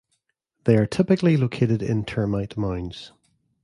[0.63, 3.11] They are typically located in termite mounds.